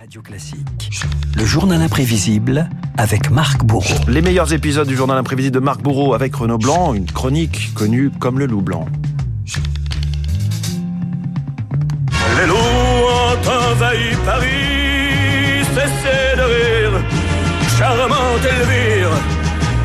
Radio 0.00 0.22
Classique, 0.22 0.90
le 1.36 1.44
journal 1.44 1.82
imprévisible 1.82 2.70
avec 2.96 3.30
Marc 3.30 3.64
Bourreau. 3.64 3.92
Les 4.08 4.22
meilleurs 4.22 4.54
épisodes 4.54 4.88
du 4.88 4.96
journal 4.96 5.18
imprévisible 5.18 5.54
de 5.54 5.60
Marc 5.60 5.82
Bourreau 5.82 6.14
avec 6.14 6.34
Renaud 6.34 6.56
Blanc, 6.56 6.94
une 6.94 7.04
chronique 7.04 7.74
connue 7.74 8.10
comme 8.18 8.38
le 8.38 8.46
loup 8.46 8.62
blanc. 8.62 8.86
Les 12.38 12.46
loups 12.46 12.56
ont 12.56 13.72
envahi 13.72 14.16
Paris, 14.24 15.66
cessez 15.74 16.34
de 16.34 16.44
rire, 16.44 16.92
charmante 17.76 18.46
Elvire. 18.58 19.10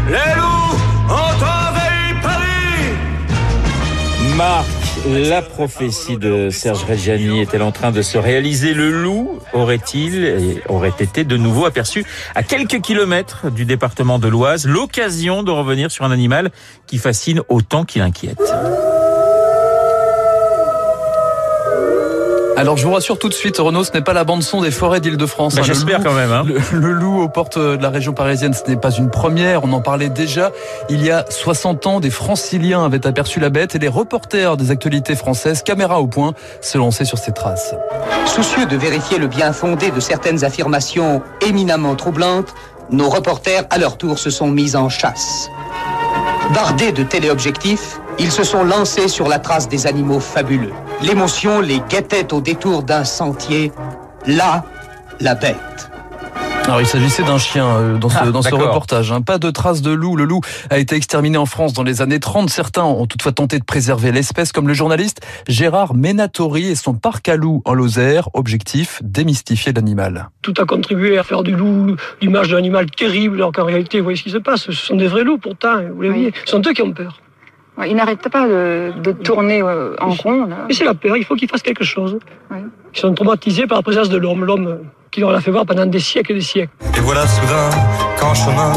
Les 0.08 0.36
loups 0.40 0.78
ont 1.10 1.40
envahi 1.44 2.14
Paris. 2.24 2.94
Marc, 4.38 4.85
la 5.08 5.42
prophétie 5.42 6.18
de 6.18 6.50
Serge 6.50 6.84
Reggiani 6.84 7.42
est-elle 7.42 7.62
en 7.62 7.72
train 7.72 7.92
de 7.92 8.02
se 8.02 8.18
réaliser? 8.18 8.74
Le 8.74 8.90
loup 8.90 9.40
aurait-il 9.54 10.62
aurait 10.70 10.94
été 11.00 11.24
de 11.24 11.38
nouveau 11.38 11.66
aperçu 11.66 12.06
à 12.34 12.44
quelques 12.44 12.82
kilomètres 12.82 13.52
du 13.52 13.66
département 13.66 14.20
de 14.20 14.28
l'Oise, 14.28 14.66
l'occasion 14.66 15.44
de 15.44 15.52
revenir 15.52 15.92
sur 15.92 16.06
un 16.06 16.12
animal 16.12 16.52
qui 16.88 16.98
fascine 16.98 17.42
autant 17.50 17.84
qu'il 17.84 18.02
inquiète. 18.02 18.42
Alors 22.58 22.78
je 22.78 22.86
vous 22.86 22.94
rassure 22.94 23.20
tout 23.20 23.28
de 23.28 23.34
suite, 23.34 23.58
Renaud, 23.58 23.84
ce 23.84 23.92
n'est 23.92 24.02
pas 24.02 24.14
la 24.14 24.24
bande 24.24 24.42
son 24.42 24.62
des 24.62 24.72
forêts 24.72 25.02
d'Île-de-France. 25.02 25.56
Bah, 25.56 25.62
hein. 25.62 25.66
J'espère 25.66 26.02
quand 26.02 26.14
même. 26.14 26.32
Hein. 26.32 26.44
Le, 26.46 26.80
le 26.80 26.92
loup 26.94 27.22
aux 27.22 27.28
portes 27.28 27.60
de 27.60 27.82
la 27.82 27.90
région 27.90 28.14
parisienne, 28.14 28.54
ce 28.54 28.70
n'est 28.70 28.78
pas 28.78 28.92
une 28.92 29.10
première, 29.10 29.64
on 29.64 29.74
en 29.74 29.82
parlait 29.82 30.10
déjà. 30.10 30.52
Il 30.90 31.04
y 31.04 31.12
a 31.12 31.26
60 31.30 31.86
ans, 31.88 32.00
des 32.00 32.10
franciliens 32.10 32.86
avaient 32.86 33.06
aperçu 33.06 33.40
la 33.40 33.50
bête 33.50 33.76
et 33.76 33.80
les 33.80 33.90
reporters 33.90 34.56
des 34.56 34.72
actualités 34.72 35.16
françaises, 35.16 35.64
caméra 35.64 36.00
au 36.00 36.08
point, 36.08 36.34
se 36.62 36.78
lançaient 36.78 37.06
sur 37.06 37.18
ses 37.18 37.34
traces. 37.34 37.76
Soucieux 38.26 38.66
de 38.66 38.78
vérifier 38.78 39.18
le 39.18 39.28
bien 39.28 39.52
fondé 39.52 39.92
de 39.92 40.00
certaines 40.00 40.44
affirmations 40.46 41.22
éminemment 41.46 41.96
troublantes, 41.96 42.54
nos 42.90 43.10
reporters, 43.10 43.66
à 43.70 43.78
leur 43.78 43.98
tour, 43.98 44.18
se 44.18 44.30
sont 44.30 44.48
mis 44.48 44.76
en 44.76 44.90
chasse. 44.90 45.50
Bardés 46.54 46.92
de 46.92 47.04
téléobjectifs, 47.04 48.00
ils 48.20 48.32
se 48.32 48.44
sont 48.44 48.64
lancés 48.64 49.08
sur 49.08 49.28
la 49.28 49.40
trace 49.40 49.68
des 49.70 49.88
animaux 49.88 50.20
fabuleux. 50.20 50.72
L'émotion 51.02 51.60
les 51.62 51.80
guettait 51.90 52.34
au 52.34 52.42
détour 52.42 52.84
d'un 52.84 53.04
sentier. 53.04 53.72
Là, 54.26 54.64
la 55.20 55.36
bête. 55.36 55.92
Alors 56.66 56.82
il 56.82 56.88
s'agissait 56.88 57.22
d'un 57.22 57.38
chien 57.38 57.68
euh, 57.68 57.98
dans 58.00 58.10
ce, 58.10 58.18
Ah, 58.20 58.32
dans 58.32 58.42
ce 58.42 58.56
reportage. 58.56 59.12
hein. 59.12 59.22
Pas 59.22 59.38
de 59.38 59.52
traces 59.52 59.84
de 59.84 59.92
loup. 59.92 60.16
Le 60.16 60.24
loup 60.24 60.42
a 60.72 60.80
été 60.80 60.96
exterminé 60.96 61.38
en 61.38 61.46
France 61.46 61.74
dans 61.74 61.84
les 61.84 62.02
années 62.02 62.20
30. 62.20 62.50
Certains 62.50 62.82
ont 62.84 63.06
toutefois 63.06 63.34
tenté 63.34 63.60
de 63.60 63.64
préserver 63.64 64.12
l'espèce, 64.12 64.52
comme 64.52 64.68
le 64.68 64.74
journaliste 64.74 65.22
Gérard 65.48 65.94
Menatori 65.94 66.70
et 66.70 66.76
son 66.76 66.96
parc 66.96 67.30
à 67.30 67.36
loups 67.36 67.62
en 67.66 67.76
Lozère. 67.76 68.30
Objectif, 68.34 69.00
démystifier 69.04 69.74
l'animal. 69.74 70.30
tout 70.42 70.56
a 70.58 70.66
contribué 70.66 71.20
à 71.20 71.24
faire 71.24 71.44
du 71.44 71.56
loup 71.56 71.96
l'image 72.20 72.50
d'un 72.50 72.58
animal 72.58 72.90
terrible, 72.90 73.36
alors 73.36 73.52
qu'en 73.52 73.66
réalité, 73.66 74.00
vous 74.00 74.06
voyez 74.06 74.18
ce 74.18 74.24
qui 74.24 74.32
se 74.32 74.38
passe, 74.40 74.62
ce 74.64 74.72
sont 74.72 74.96
des 74.96 75.08
vrais 75.08 75.24
loups 75.24 75.38
pourtant, 75.38 75.76
vous 75.94 76.02
les 76.02 76.10
voyez, 76.10 76.34
ce 76.46 76.52
sont 76.54 76.62
eux 76.66 76.74
qui 76.74 76.82
ont 76.82 76.94
peur. 76.94 77.20
Ouais, 77.78 77.90
Il 77.90 77.96
n'arrête 77.96 78.28
pas 78.30 78.48
de, 78.48 78.94
de 79.02 79.12
tourner 79.12 79.62
euh, 79.62 79.96
en 80.00 80.12
rond. 80.12 80.46
Là. 80.46 80.66
Et 80.70 80.74
c'est 80.74 80.86
la 80.86 80.94
peur, 80.94 81.18
il 81.18 81.26
faut 81.26 81.36
qu'ils 81.36 81.50
fassent 81.50 81.62
quelque 81.62 81.84
chose. 81.84 82.20
Ils 82.52 83.00
sont 83.00 83.14
traumatisés 83.14 83.68
par 83.68 83.78
la 83.78 83.82
présence 83.82 84.10
de 84.10 84.18
l'homme, 84.18 84.46
l'homme 84.46 84.80
qui 85.16 85.22
leur 85.22 85.32
l'a 85.32 85.40
fait 85.40 85.50
voir 85.52 85.66
pendant 85.66 85.86
des 85.86 86.02
siècles 86.02 86.34
et 86.34 86.36
des 86.36 86.42
siècles. 86.42 86.74
Et 86.98 87.00
voilà 87.00 87.26
soudain 87.26 87.70
qu'en 88.20 88.34
chemin, 88.34 88.74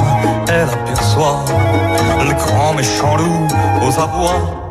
elle 0.49 0.69
aperçoit 0.69 1.45
le 2.25 2.33
grand 2.33 2.75
méchant 2.75 3.17
loup 3.17 3.49
aux 3.83 4.01
abois. 4.01 4.65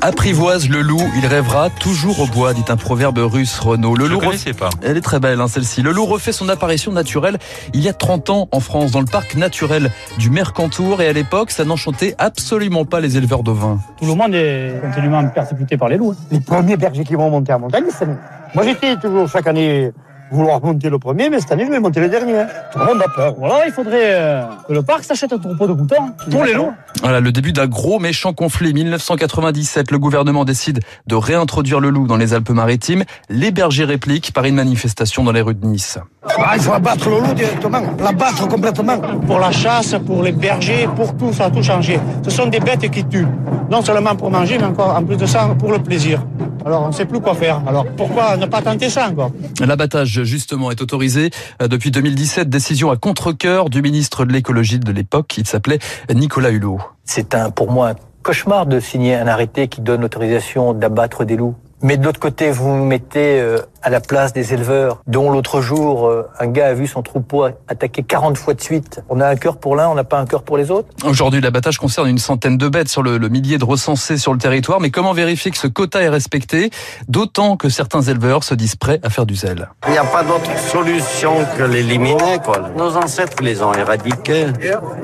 Apprivoise 0.00 0.68
le 0.68 0.82
loup, 0.82 1.02
il 1.16 1.26
rêvera 1.26 1.70
toujours 1.70 2.20
au 2.20 2.26
bois, 2.28 2.54
dit 2.54 2.62
un 2.68 2.76
proverbe 2.76 3.18
russe, 3.18 3.58
Renaud. 3.58 3.96
Le 3.96 4.04
Je 4.04 4.10
loup 4.12 4.20
pas. 4.20 4.70
Elle 4.84 4.96
est 4.96 5.00
très 5.00 5.18
belle, 5.18 5.40
hein, 5.40 5.48
celle-ci. 5.48 5.82
Le 5.82 5.90
loup 5.90 6.04
refait 6.06 6.30
son 6.30 6.48
apparition 6.48 6.92
naturelle 6.92 7.38
il 7.74 7.80
y 7.80 7.88
a 7.88 7.92
30 7.92 8.30
ans 8.30 8.48
en 8.52 8.60
France, 8.60 8.92
dans 8.92 9.00
le 9.00 9.06
parc 9.06 9.34
naturel 9.34 9.90
du 10.18 10.30
Mercantour. 10.30 11.02
Et 11.02 11.08
à 11.08 11.12
l'époque, 11.12 11.50
ça 11.50 11.64
n'enchantait 11.64 12.14
absolument 12.18 12.84
pas 12.84 13.00
les 13.00 13.16
éleveurs 13.16 13.42
d'ovins. 13.42 13.80
Tout 13.98 14.06
le 14.06 14.14
monde 14.14 14.34
est 14.36 14.80
continuellement 14.80 15.26
persécuté 15.30 15.76
par 15.76 15.88
les 15.88 15.96
loups. 15.96 16.12
hein. 16.12 16.24
les 16.30 16.38
premiers 16.38 16.76
bergers 16.76 17.02
qui 17.02 17.16
vont 17.16 17.28
monter 17.28 17.52
en 17.54 17.58
montagne, 17.58 17.86
c'est 17.88 18.06
nous. 18.06 18.18
Moi, 18.54 18.62
j'étais 18.62 18.94
toujours 18.94 19.28
chaque 19.28 19.48
année 19.48 19.90
vouloir 20.30 20.62
monter 20.64 20.90
le 20.90 20.98
premier, 20.98 21.30
mais 21.30 21.40
cette 21.40 21.52
année, 21.52 21.64
je 21.66 21.70
vais 21.70 21.80
monter 21.80 22.00
le 22.00 22.08
dernier. 22.08 22.44
Tout 22.72 22.78
le 22.78 22.84
monde 22.86 23.02
a 23.02 23.08
peur. 23.08 23.34
Voilà, 23.38 23.66
il 23.66 23.72
faudrait 23.72 24.14
euh, 24.14 24.42
que 24.66 24.72
le 24.72 24.82
parc 24.82 25.04
s'achète 25.04 25.32
un 25.32 25.38
troupeau 25.38 25.66
de 25.66 25.72
moutons 25.72 26.12
pour 26.30 26.44
les 26.44 26.54
loups. 26.54 26.72
Voilà, 27.02 27.20
le 27.20 27.32
début 27.32 27.52
d'un 27.52 27.66
gros 27.66 27.98
méchant 27.98 28.32
conflit. 28.32 28.72
1997, 28.72 29.90
le 29.90 29.98
gouvernement 29.98 30.44
décide 30.44 30.80
de 31.06 31.14
réintroduire 31.14 31.80
le 31.80 31.90
loup 31.90 32.06
dans 32.06 32.16
les 32.16 32.34
Alpes-Maritimes. 32.34 33.04
Les 33.28 33.50
bergers 33.50 33.84
répliquent 33.84 34.32
par 34.32 34.44
une 34.44 34.56
manifestation 34.56 35.24
dans 35.24 35.32
les 35.32 35.40
rues 35.40 35.54
de 35.54 35.66
Nice. 35.66 35.98
Ah, 36.38 36.52
il 36.54 36.60
faut 36.60 36.72
abattre 36.72 37.08
le 37.08 37.20
loup 37.20 37.34
directement, 37.34 37.82
l'abattre 38.00 38.48
complètement. 38.48 38.98
Pour 39.26 39.38
la 39.38 39.52
chasse, 39.52 39.94
pour 40.04 40.22
les 40.22 40.32
bergers, 40.32 40.88
pour 40.96 41.16
tout, 41.16 41.32
ça 41.32 41.46
a 41.46 41.50
tout 41.50 41.62
changé. 41.62 41.98
Ce 42.24 42.30
sont 42.30 42.46
des 42.46 42.60
bêtes 42.60 42.90
qui 42.90 43.04
tuent. 43.04 43.28
Non 43.70 43.82
seulement 43.82 44.14
pour 44.16 44.30
manger, 44.30 44.58
mais 44.58 44.64
encore 44.64 44.96
en 44.96 45.04
plus 45.04 45.16
de 45.16 45.26
ça, 45.26 45.48
pour 45.58 45.72
le 45.72 45.78
plaisir. 45.78 46.22
Alors 46.66 46.82
on 46.82 46.88
ne 46.88 46.92
sait 46.92 47.04
plus 47.04 47.20
quoi 47.20 47.36
faire. 47.36 47.62
Alors 47.68 47.86
pourquoi 47.96 48.36
ne 48.36 48.44
pas 48.44 48.60
tenter 48.60 48.90
ça 48.90 49.08
encore? 49.08 49.30
L'abattage, 49.60 50.24
justement, 50.24 50.72
est 50.72 50.82
autorisé 50.82 51.30
euh, 51.62 51.68
depuis 51.68 51.92
2017. 51.92 52.48
Décision 52.48 52.90
à 52.90 52.96
contre-cœur 52.96 53.70
du 53.70 53.82
ministre 53.82 54.24
de 54.24 54.32
l'écologie 54.32 54.80
de 54.80 54.90
l'époque. 54.90 55.38
Il 55.38 55.46
s'appelait 55.46 55.78
Nicolas 56.12 56.50
Hulot. 56.50 56.80
C'est 57.04 57.36
un, 57.36 57.50
pour 57.50 57.70
moi 57.70 57.90
un 57.90 57.94
cauchemar 58.24 58.66
de 58.66 58.80
signer 58.80 59.14
un 59.14 59.28
arrêté 59.28 59.68
qui 59.68 59.80
donne 59.80 60.00
l'autorisation 60.00 60.72
d'abattre 60.72 61.24
des 61.24 61.36
loups. 61.36 61.54
Mais 61.82 61.98
de 61.98 62.04
l'autre 62.04 62.18
côté, 62.18 62.50
vous 62.50 62.78
vous 62.78 62.84
mettez 62.84 63.38
euh, 63.38 63.60
à 63.86 63.88
la 63.88 64.00
place 64.00 64.32
des 64.32 64.52
éleveurs, 64.52 65.00
dont 65.06 65.30
l'autre 65.30 65.60
jour, 65.60 66.08
euh, 66.08 66.28
un 66.40 66.48
gars 66.48 66.66
a 66.66 66.74
vu 66.74 66.88
son 66.88 67.02
troupeau 67.02 67.44
attaquer 67.68 68.02
40 68.02 68.36
fois 68.36 68.54
de 68.54 68.60
suite. 68.60 69.00
On 69.08 69.20
a 69.20 69.28
un 69.28 69.36
cœur 69.36 69.58
pour 69.58 69.76
l'un, 69.76 69.88
on 69.88 69.94
n'a 69.94 70.02
pas 70.02 70.18
un 70.18 70.26
cœur 70.26 70.42
pour 70.42 70.56
les 70.56 70.72
autres. 70.72 70.88
Aujourd'hui, 71.04 71.40
l'abattage 71.40 71.78
concerne 71.78 72.08
une 72.08 72.18
centaine 72.18 72.58
de 72.58 72.68
bêtes 72.68 72.88
sur 72.88 73.04
le, 73.04 73.16
le 73.16 73.28
millier 73.28 73.58
de 73.58 73.64
recensés 73.64 74.18
sur 74.18 74.32
le 74.32 74.40
territoire. 74.40 74.80
Mais 74.80 74.90
comment 74.90 75.12
vérifier 75.12 75.52
que 75.52 75.56
ce 75.56 75.68
quota 75.68 76.02
est 76.02 76.08
respecté 76.08 76.70
D'autant 77.06 77.56
que 77.56 77.68
certains 77.68 78.02
éleveurs 78.02 78.42
se 78.42 78.54
disent 78.54 78.74
prêts 78.74 78.98
à 79.04 79.08
faire 79.08 79.24
du 79.24 79.36
zèle? 79.36 79.68
Il 79.86 79.92
n'y 79.92 79.98
a 79.98 80.04
pas 80.04 80.24
d'autre 80.24 80.50
solution 80.58 81.34
que 81.56 81.62
l'éliminer, 81.62 82.40
quoi. 82.44 82.70
Nos 82.76 82.96
ancêtres 82.96 83.40
les 83.40 83.62
ont 83.62 83.72
éradiqués. 83.72 84.46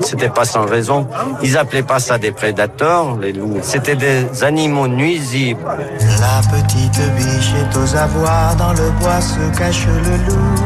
C'était 0.01 0.27
pas 0.27 0.43
sans 0.43 0.65
raison. 0.65 1.07
Ils 1.41 1.57
appelaient 1.57 1.83
pas 1.83 1.99
ça 1.99 2.17
des 2.17 2.33
prédateurs, 2.33 3.15
les 3.15 3.31
loups. 3.31 3.59
C'était 3.61 3.95
des 3.95 4.43
animaux 4.43 4.89
nuisibles. 4.89 5.61
La 6.19 6.41
petite 6.51 6.99
biche 7.15 7.53
est 7.53 7.77
aux 7.77 7.95
abois, 7.95 8.55
dans 8.57 8.72
le 8.77 8.91
bois 8.99 9.21
se 9.21 9.57
cache 9.57 9.87
le 9.87 10.17
loup. 10.25 10.63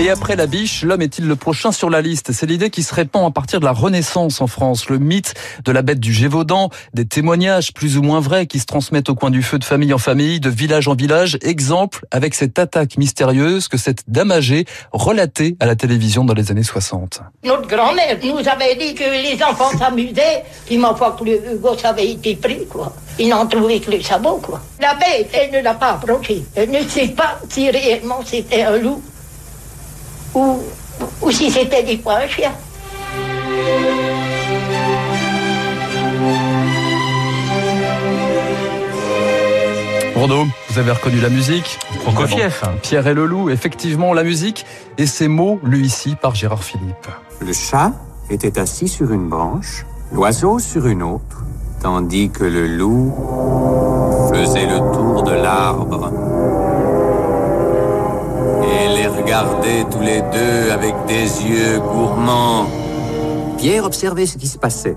Et 0.00 0.08
après 0.08 0.34
la 0.34 0.46
biche, 0.46 0.82
l'homme 0.82 1.02
est-il 1.02 1.28
le 1.28 1.36
prochain 1.36 1.72
sur 1.72 1.90
la 1.90 2.00
liste? 2.00 2.32
C'est 2.32 2.46
l'idée 2.46 2.70
qui 2.70 2.82
se 2.82 2.94
répand 2.94 3.26
à 3.26 3.30
partir 3.30 3.60
de 3.60 3.66
la 3.66 3.72
Renaissance 3.72 4.40
en 4.40 4.46
France. 4.46 4.88
Le 4.88 4.98
mythe 4.98 5.34
de 5.62 5.72
la 5.72 5.82
bête 5.82 6.00
du 6.00 6.14
Gévaudan, 6.14 6.70
des 6.94 7.04
témoignages 7.04 7.74
plus 7.74 7.98
ou 7.98 8.02
moins 8.02 8.18
vrais 8.18 8.46
qui 8.46 8.60
se 8.60 8.64
transmettent 8.64 9.10
au 9.10 9.14
coin 9.14 9.28
du 9.28 9.42
feu 9.42 9.58
de 9.58 9.64
famille 9.64 9.92
en 9.92 9.98
famille, 9.98 10.40
de 10.40 10.48
village 10.48 10.88
en 10.88 10.94
village. 10.94 11.36
Exemple 11.42 12.06
avec 12.10 12.34
cette 12.34 12.58
attaque 12.58 12.96
mystérieuse 12.96 13.68
que 13.68 13.76
cette 13.76 14.04
dame 14.08 14.32
âgée 14.32 14.64
relatait 14.92 15.56
à 15.60 15.66
la 15.66 15.76
télévision 15.76 16.24
dans 16.24 16.32
les 16.32 16.50
années 16.50 16.62
60. 16.62 17.20
Notre 17.44 17.68
grand-mère 17.68 18.16
nous 18.24 18.48
avait 18.48 18.76
dit 18.76 18.94
que 18.94 19.04
les 19.04 19.42
enfants 19.42 19.76
s'amusaient, 19.78 20.44
puis 20.64 20.78
ma 20.78 20.94
foi 20.94 21.14
que 21.18 21.24
le 21.24 21.58
gosse 21.58 21.84
avait 21.84 22.10
été 22.12 22.36
pris, 22.36 22.66
quoi. 22.66 22.90
Ils 23.18 23.34
trouvé 23.50 23.80
que 23.80 23.90
le 23.90 24.00
sabot, 24.00 24.40
quoi. 24.42 24.62
La 24.80 24.94
bête, 24.94 25.28
elle 25.34 25.52
ne 25.52 25.62
l'a 25.62 25.74
pas 25.74 25.90
approché. 25.90 26.42
Elle 26.54 26.70
ne 26.70 26.80
sait 26.88 27.08
pas 27.08 27.38
si 27.50 27.70
réellement 27.70 28.20
c'était 28.24 28.62
un 28.62 28.78
loup 28.78 29.02
ou, 30.34 30.60
ou 31.22 31.30
si 31.30 31.50
c'était 31.50 31.82
des 31.82 31.98
fois 31.98 32.16
un 32.16 32.28
chien. 32.28 32.52
Renaud, 40.20 40.46
vous 40.68 40.78
avez 40.78 40.92
reconnu 40.92 41.18
la 41.20 41.30
musique 41.30 41.78
Prokofiev. 42.02 42.60
Pierre 42.82 43.06
et 43.06 43.14
le 43.14 43.24
loup, 43.24 43.48
effectivement 43.48 44.12
la 44.12 44.22
musique 44.22 44.66
et 44.98 45.06
ces 45.06 45.28
mots 45.28 45.58
lus 45.64 45.82
ici 45.82 46.14
par 46.20 46.34
Gérard 46.34 46.62
Philippe. 46.62 47.08
Le 47.40 47.52
chat 47.54 47.92
était 48.28 48.58
assis 48.58 48.88
sur 48.88 49.12
une 49.12 49.28
branche, 49.28 49.86
l'oiseau 50.12 50.58
sur 50.58 50.86
une 50.86 51.02
autre, 51.02 51.44
tandis 51.82 52.28
que 52.28 52.44
le 52.44 52.66
loup 52.66 53.14
faisait 54.32 54.66
le 54.66 54.78
tour 54.92 55.22
de 55.22 55.32
l'arbre 55.32 56.12
regardait 59.30 59.84
tous 59.88 60.00
les 60.00 60.22
deux 60.22 60.72
avec 60.72 60.92
des 61.06 61.22
yeux 61.44 61.78
gourmands. 61.78 62.66
Pierre 63.58 63.84
observait 63.84 64.26
ce 64.26 64.36
qui 64.36 64.48
se 64.48 64.58
passait, 64.58 64.96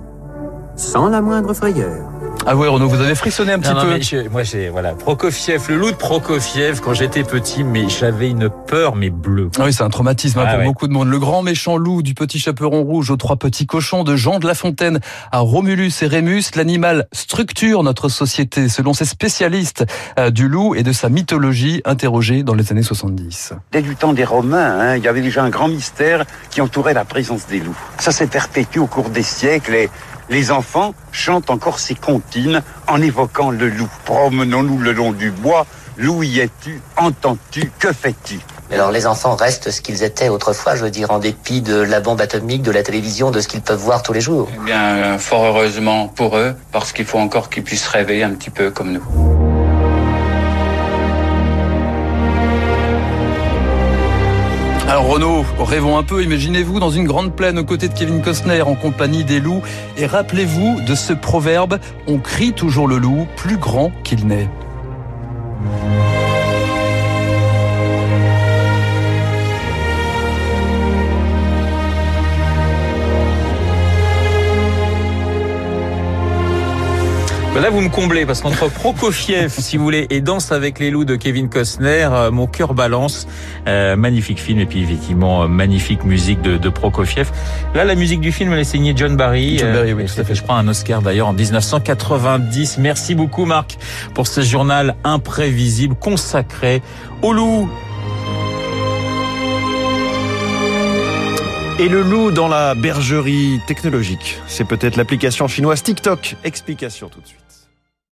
sans 0.75 1.07
la 1.07 1.21
moindre 1.21 1.53
frayeur. 1.53 2.09
Ah 2.45 2.57
ouais, 2.57 2.67
Renaud, 2.67 2.89
vous 2.89 2.99
avez 2.99 3.15
frissonné 3.15 3.53
un 3.53 3.59
petit 3.59 3.69
Non, 3.69 3.75
non, 3.77 3.81
peu. 3.83 3.89
mais 3.93 4.01
je- 4.01 4.27
moi, 4.27 4.43
j'ai 4.43 4.67
voilà 4.67 4.93
Prokofiev, 4.95 5.63
le 5.69 5.77
loup 5.77 5.91
de 5.91 5.95
Prokofiev. 5.95 6.81
Quand 6.81 6.93
j'étais 6.93 7.23
petit, 7.23 7.63
mais 7.63 7.87
j'avais 7.87 8.29
une 8.29 8.49
peur, 8.49 8.95
mais 8.97 9.09
bleue. 9.09 9.49
Ah 9.57 9.63
oui, 9.65 9.71
c'est 9.71 9.83
un 9.83 9.89
traumatisme 9.89 10.39
hein, 10.39 10.43
Ah 10.45 10.51
pour 10.51 10.59
ouais. 10.59 10.65
beaucoup 10.65 10.87
de 10.89 10.91
monde. 10.93 11.07
Le 11.07 11.19
grand 11.19 11.41
méchant 11.41 11.77
loup 11.77 12.01
du 12.01 12.13
petit 12.13 12.39
chaperon 12.39 12.83
rouge 12.83 13.11
aux 13.11 13.15
trois 13.15 13.37
petits 13.37 13.65
cochons 13.65 14.03
de 14.03 14.17
Jean 14.17 14.39
de 14.39 14.45
La 14.47 14.55
Fontaine 14.55 14.99
à 15.31 15.39
Romulus 15.39 15.93
et 16.01 16.07
Rémus, 16.07 16.43
l'animal 16.55 17.07
structure 17.13 17.81
notre 17.81 18.09
société 18.09 18.67
selon 18.67 18.93
ces 18.93 19.05
spécialistes 19.05 19.85
euh, 20.19 20.29
du 20.29 20.49
loup 20.49 20.75
et 20.75 20.83
de 20.83 20.91
sa 20.91 21.07
mythologie 21.07 21.81
interrogés 21.85 22.43
dans 22.43 22.55
les 22.55 22.71
années 22.73 22.83
70. 22.83 23.53
Dès 23.71 23.81
du 23.81 23.95
temps 23.95 24.11
des 24.11 24.25
Romains, 24.25 24.79
hein, 24.81 24.95
il 24.97 25.03
y 25.03 25.07
avait 25.07 25.21
déjà 25.21 25.43
un 25.43 25.49
grand 25.49 25.69
mystère 25.69 26.25
qui 26.49 26.59
entourait 26.59 26.93
la 26.93 27.05
présence 27.05 27.47
des 27.47 27.59
loups. 27.59 27.77
Ça 27.99 28.11
s'est 28.11 28.27
perpétué 28.27 28.81
au 28.81 28.87
cours 28.87 29.09
des 29.09 29.23
siècles 29.23 29.75
et 29.75 29.89
les 30.29 30.51
enfants 30.51 30.93
chantent 31.11 31.49
encore 31.49 31.79
ces 31.79 31.95
comptines 31.95 32.61
en 32.87 33.01
évoquant 33.01 33.51
le 33.51 33.69
loup. 33.69 33.89
Promenons-nous 34.05 34.79
le 34.79 34.93
long 34.93 35.11
du 35.11 35.31
bois, 35.31 35.65
loup 35.97 36.23
y 36.23 36.39
es-tu, 36.39 36.81
entends-tu, 36.97 37.71
que 37.79 37.91
fais-tu? 37.93 38.39
Alors 38.71 38.91
les 38.91 39.05
enfants 39.05 39.35
restent 39.35 39.69
ce 39.69 39.81
qu'ils 39.81 40.03
étaient 40.03 40.29
autrefois, 40.29 40.75
je 40.75 40.83
veux 40.83 40.89
dire, 40.89 41.11
en 41.11 41.19
dépit 41.19 41.61
de 41.61 41.75
la 41.75 41.99
bombe 41.99 42.21
atomique, 42.21 42.63
de 42.63 42.71
la 42.71 42.81
télévision, 42.81 43.29
de 43.29 43.39
ce 43.39 43.47
qu'ils 43.47 43.61
peuvent 43.61 43.79
voir 43.79 44.01
tous 44.01 44.13
les 44.13 44.21
jours. 44.21 44.49
Eh 44.55 44.65
bien, 44.65 44.81
euh, 44.81 45.17
fort 45.19 45.45
heureusement 45.45 46.07
pour 46.07 46.37
eux, 46.37 46.55
parce 46.71 46.91
qu'il 46.91 47.05
faut 47.05 47.19
encore 47.19 47.49
qu'ils 47.49 47.63
puissent 47.63 47.87
rêver 47.87 48.23
un 48.23 48.31
petit 48.31 48.49
peu 48.49 48.71
comme 48.71 48.93
nous. 48.93 49.42
Alors 54.93 55.07
Renaud, 55.07 55.43
rêvons 55.57 55.97
un 55.97 56.03
peu, 56.03 56.21
imaginez-vous 56.21 56.79
dans 56.79 56.91
une 56.91 57.05
grande 57.05 57.35
plaine 57.35 57.57
aux 57.57 57.63
côtés 57.63 57.87
de 57.87 57.95
Kevin 57.95 58.21
Costner 58.21 58.61
en 58.61 58.75
compagnie 58.75 59.23
des 59.23 59.39
loups 59.39 59.63
et 59.97 60.05
rappelez-vous 60.05 60.81
de 60.87 60.93
ce 60.93 61.13
proverbe, 61.13 61.79
on 62.05 62.19
crie 62.19 62.53
toujours 62.53 62.87
le 62.87 62.99
loup 62.99 63.25
plus 63.35 63.57
grand 63.57 63.91
qu'il 64.03 64.27
n'est. 64.27 64.47
Ben 77.53 77.61
Là, 77.61 77.69
vous 77.69 77.81
me 77.81 77.89
comblez 77.89 78.25
parce 78.25 78.41
qu'entre 78.41 78.67
Prokofiev, 78.73 79.51
si 79.51 79.77
vous 79.77 79.83
voulez, 79.83 80.07
et 80.09 80.21
Danse 80.21 80.51
avec 80.51 80.79
les 80.79 80.89
loups 80.89 81.05
de 81.05 81.15
Kevin 81.15 81.49
Costner, 81.49 82.09
euh, 82.11 82.31
mon 82.31 82.47
cœur 82.47 82.73
balance. 82.73 83.27
Euh, 83.67 83.95
magnifique 83.95 84.39
film 84.39 84.59
et 84.59 84.65
puis 84.65 84.81
effectivement 84.81 85.43
euh, 85.43 85.47
magnifique 85.47 86.03
musique 86.03 86.41
de, 86.41 86.57
de 86.57 86.69
Prokofiev. 86.69 87.29
Là, 87.75 87.83
la 87.83 87.93
musique 87.93 88.21
du 88.21 88.31
film, 88.31 88.51
elle 88.53 88.59
est 88.59 88.63
signée 88.63 88.93
John 88.95 89.15
Barry. 89.15 89.59
John 89.59 89.71
Barry, 89.71 89.93
oui, 89.93 90.05
tout 90.05 90.19
à 90.19 90.23
fait. 90.23 90.33
Je 90.33 90.41
crois 90.41 90.55
un 90.55 90.67
Oscar 90.67 91.03
d'ailleurs 91.03 91.27
en 91.27 91.33
1990. 91.33 92.79
Merci 92.79 93.13
beaucoup, 93.13 93.45
Marc, 93.45 93.77
pour 94.15 94.25
ce 94.25 94.41
journal 94.41 94.95
imprévisible 95.03 95.93
consacré 95.93 96.81
au 97.21 97.33
loup. 97.33 97.69
Et 101.79 101.87
le 101.87 102.01
loup 102.01 102.31
dans 102.31 102.47
la 102.47 102.73
bergerie 102.73 103.59
technologique, 103.67 104.39
c'est 104.47 104.65
peut-être 104.65 104.95
l'application 104.95 105.47
chinoise 105.47 105.83
TikTok. 105.83 106.35
Explication 106.43 107.09
tout 107.09 107.21
de 107.21 107.27
suite. 107.27 107.42